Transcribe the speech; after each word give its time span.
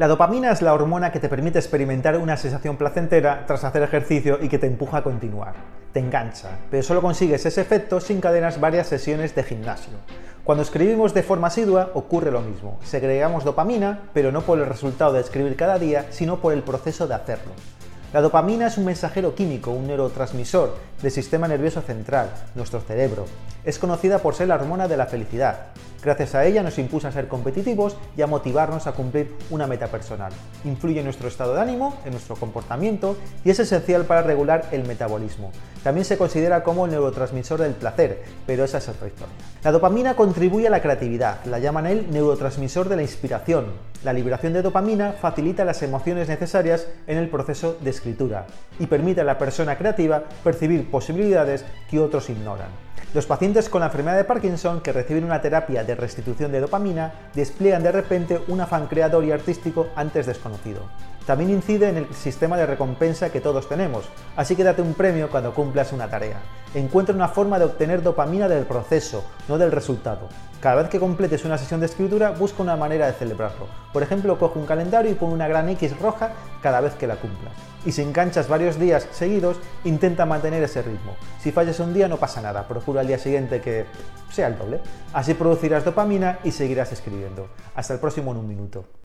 La 0.00 0.08
dopamina 0.08 0.50
es 0.50 0.62
la 0.62 0.72
hormona 0.72 1.12
que 1.12 1.20
te 1.20 1.28
permite 1.28 1.58
experimentar 1.58 2.16
una 2.16 2.38
sensación 2.38 2.78
placentera 2.78 3.44
tras 3.46 3.64
hacer 3.64 3.82
ejercicio 3.82 4.38
y 4.40 4.48
que 4.48 4.58
te 4.58 4.66
empuja 4.66 4.96
a 4.96 5.02
continuar. 5.02 5.52
Te 5.92 6.00
engancha, 6.00 6.48
pero 6.70 6.82
solo 6.82 7.02
consigues 7.02 7.44
ese 7.44 7.60
efecto 7.60 8.00
si 8.00 8.14
encadenas 8.14 8.58
varias 8.58 8.86
sesiones 8.86 9.34
de 9.34 9.42
gimnasio. 9.42 9.92
Cuando 10.42 10.62
escribimos 10.62 11.12
de 11.12 11.22
forma 11.22 11.48
asidua 11.48 11.90
ocurre 11.92 12.30
lo 12.30 12.40
mismo. 12.40 12.78
Segregamos 12.82 13.44
dopamina, 13.44 14.04
pero 14.14 14.32
no 14.32 14.40
por 14.40 14.58
el 14.58 14.64
resultado 14.64 15.12
de 15.12 15.20
escribir 15.20 15.54
cada 15.54 15.78
día, 15.78 16.06
sino 16.08 16.40
por 16.40 16.54
el 16.54 16.62
proceso 16.62 17.06
de 17.06 17.16
hacerlo. 17.16 17.52
La 18.14 18.22
dopamina 18.22 18.68
es 18.68 18.78
un 18.78 18.86
mensajero 18.86 19.34
químico, 19.34 19.70
un 19.70 19.86
neurotransmisor 19.86 20.78
del 21.02 21.10
sistema 21.10 21.46
nervioso 21.46 21.82
central, 21.82 22.30
nuestro 22.54 22.80
cerebro. 22.80 23.26
Es 23.64 23.78
conocida 23.78 24.20
por 24.20 24.34
ser 24.34 24.48
la 24.48 24.54
hormona 24.54 24.88
de 24.88 24.96
la 24.96 25.04
felicidad. 25.04 25.66
Gracias 26.02 26.34
a 26.34 26.46
ella 26.46 26.62
nos 26.62 26.78
impulsa 26.78 27.08
a 27.08 27.12
ser 27.12 27.28
competitivos 27.28 27.96
y 28.16 28.22
a 28.22 28.26
motivarnos 28.26 28.86
a 28.86 28.92
cumplir 28.92 29.34
una 29.50 29.66
meta 29.66 29.88
personal. 29.88 30.32
Influye 30.64 31.00
en 31.00 31.04
nuestro 31.04 31.28
estado 31.28 31.54
de 31.54 31.60
ánimo, 31.60 31.98
en 32.06 32.12
nuestro 32.12 32.36
comportamiento 32.36 33.18
y 33.44 33.50
es 33.50 33.60
esencial 33.60 34.06
para 34.06 34.22
regular 34.22 34.66
el 34.72 34.86
metabolismo. 34.86 35.52
También 35.82 36.06
se 36.06 36.16
considera 36.16 36.62
como 36.62 36.86
el 36.86 36.92
neurotransmisor 36.92 37.60
del 37.60 37.74
placer, 37.74 38.22
pero 38.46 38.64
esa 38.64 38.78
es 38.78 38.88
otra 38.88 39.08
historia. 39.08 39.34
La 39.62 39.72
dopamina 39.72 40.16
contribuye 40.16 40.68
a 40.68 40.70
la 40.70 40.80
creatividad, 40.80 41.44
la 41.44 41.58
llaman 41.58 41.86
el 41.86 42.10
neurotransmisor 42.10 42.88
de 42.88 42.96
la 42.96 43.02
inspiración. 43.02 43.66
La 44.02 44.14
liberación 44.14 44.54
de 44.54 44.62
dopamina 44.62 45.12
facilita 45.12 45.66
las 45.66 45.82
emociones 45.82 46.28
necesarias 46.28 46.86
en 47.06 47.18
el 47.18 47.28
proceso 47.28 47.76
de 47.78 47.90
escritura 47.90 48.46
y 48.78 48.86
permite 48.86 49.20
a 49.20 49.24
la 49.24 49.36
persona 49.36 49.76
creativa 49.76 50.24
percibir 50.42 50.90
posibilidades 50.90 51.66
que 51.90 52.00
otros 52.00 52.30
ignoran. 52.30 52.89
Los 53.12 53.26
pacientes 53.26 53.68
con 53.68 53.80
la 53.80 53.86
enfermedad 53.86 54.16
de 54.16 54.22
Parkinson 54.22 54.80
que 54.80 54.92
reciben 54.92 55.24
una 55.24 55.42
terapia 55.42 55.82
de 55.82 55.96
restitución 55.96 56.52
de 56.52 56.60
dopamina 56.60 57.12
despliegan 57.34 57.82
de 57.82 57.90
repente 57.90 58.40
un 58.46 58.60
afán 58.60 58.86
creador 58.86 59.24
y 59.24 59.32
artístico 59.32 59.88
antes 59.96 60.26
desconocido. 60.26 60.82
También 61.26 61.50
incide 61.50 61.88
en 61.88 61.96
el 61.98 62.14
sistema 62.14 62.56
de 62.56 62.66
recompensa 62.66 63.30
que 63.30 63.40
todos 63.40 63.68
tenemos, 63.68 64.04
así 64.36 64.56
que 64.56 64.64
date 64.64 64.82
un 64.82 64.94
premio 64.94 65.30
cuando 65.30 65.54
cumplas 65.54 65.92
una 65.92 66.08
tarea. 66.08 66.40
Encuentra 66.74 67.14
una 67.14 67.28
forma 67.28 67.58
de 67.58 67.66
obtener 67.66 68.02
dopamina 68.02 68.48
del 68.48 68.64
proceso, 68.64 69.24
no 69.48 69.58
del 69.58 69.72
resultado. 69.72 70.28
Cada 70.60 70.82
vez 70.82 70.90
que 70.90 71.00
completes 71.00 71.44
una 71.44 71.58
sesión 71.58 71.80
de 71.80 71.86
escritura, 71.86 72.30
busca 72.32 72.62
una 72.62 72.76
manera 72.76 73.06
de 73.06 73.14
celebrarlo. 73.14 73.66
Por 73.92 74.02
ejemplo, 74.02 74.38
coge 74.38 74.58
un 74.58 74.66
calendario 74.66 75.10
y 75.10 75.14
pon 75.14 75.32
una 75.32 75.48
gran 75.48 75.68
X 75.70 75.98
roja 75.98 76.32
cada 76.62 76.80
vez 76.80 76.94
que 76.94 77.06
la 77.06 77.16
cumplas. 77.16 77.52
Y 77.86 77.92
si 77.92 78.02
enganchas 78.02 78.46
varios 78.46 78.78
días 78.78 79.08
seguidos, 79.10 79.56
intenta 79.84 80.26
mantener 80.26 80.62
ese 80.62 80.82
ritmo. 80.82 81.16
Si 81.40 81.50
fallas 81.50 81.80
un 81.80 81.94
día 81.94 82.08
no 82.08 82.18
pasa 82.18 82.42
nada, 82.42 82.68
procura 82.68 83.00
al 83.00 83.06
día 83.06 83.18
siguiente 83.18 83.60
que 83.60 83.86
sea 84.30 84.48
el 84.48 84.58
doble. 84.58 84.80
Así 85.14 85.34
producirás 85.34 85.84
dopamina 85.84 86.38
y 86.44 86.50
seguirás 86.50 86.92
escribiendo. 86.92 87.48
Hasta 87.74 87.94
el 87.94 88.00
próximo 88.00 88.32
en 88.32 88.36
un 88.36 88.48
minuto. 88.48 88.84